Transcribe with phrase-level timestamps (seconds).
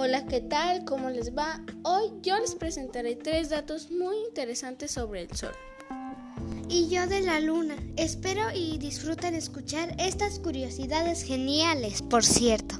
[0.00, 0.84] Hola, ¿qué tal?
[0.84, 1.60] ¿Cómo les va?
[1.82, 5.50] Hoy yo les presentaré tres datos muy interesantes sobre el Sol.
[6.68, 7.74] Y yo de la Luna.
[7.96, 12.76] Espero y disfruten escuchar estas curiosidades geniales, por cierto.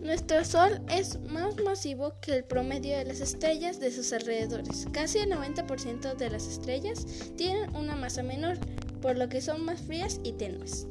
[0.00, 4.86] Nuestro Sol es más masivo que el promedio de las estrellas de sus alrededores.
[4.90, 7.04] Casi el 90% de las estrellas
[7.36, 8.58] tienen una masa menor,
[9.02, 10.86] por lo que son más frías y tenues.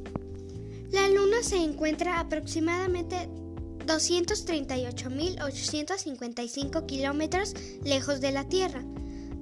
[0.92, 3.28] La Luna se encuentra aproximadamente
[3.88, 8.82] 238.855 kilómetros lejos de la Tierra.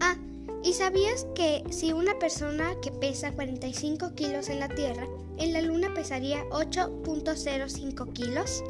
[0.00, 0.16] Ah,
[0.62, 5.60] ¿y sabías que si una persona que pesa 45 kilos en la Tierra, en la
[5.60, 8.62] Luna pesaría 8.05 kilos?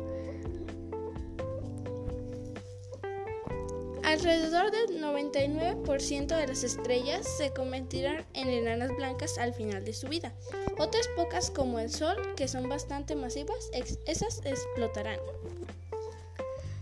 [4.16, 10.08] Alrededor del 99% de las estrellas se convertirán en enanas blancas al final de su
[10.08, 10.32] vida.
[10.78, 13.70] Otras pocas como el Sol, que son bastante masivas,
[14.06, 15.18] esas explotarán.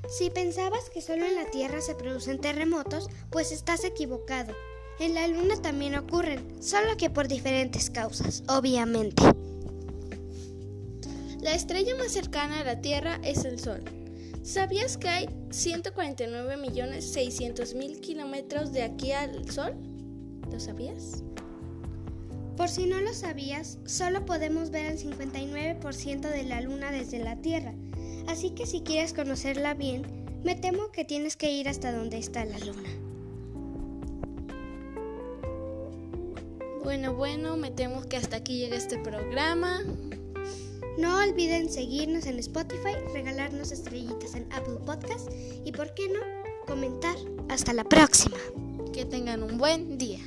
[0.09, 4.55] Si pensabas que solo en la Tierra se producen terremotos, pues estás equivocado.
[5.01, 9.25] En la Luna también ocurren, solo que por diferentes causas, obviamente.
[11.41, 13.83] La estrella más cercana a la Tierra es el Sol.
[14.45, 19.73] ¿Sabías que hay 149.600.000 kilómetros de aquí al Sol?
[20.53, 21.25] ¿Lo sabías?
[22.55, 27.37] Por si no lo sabías, solo podemos ver el 59% de la Luna desde la
[27.37, 27.73] Tierra,
[28.29, 30.03] así que si quieres conocerla bien,
[30.45, 32.91] me temo que tienes que ir hasta donde está la Luna.
[36.83, 39.81] Bueno, bueno, me temo que hasta aquí llega este programa.
[40.97, 45.29] No olviden seguirnos en Spotify, regalarnos estrellitas en Apple Podcast
[45.65, 46.21] y, ¿por qué no?,
[46.67, 47.17] comentar.
[47.49, 48.37] Hasta la próxima.
[48.93, 50.21] Que tengan un buen día.